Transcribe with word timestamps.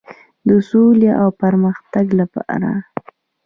د 0.47 0.49
سولې 0.69 1.09
او 1.21 1.29
پرمختګ 1.41 2.05
لپاره. 2.19 2.71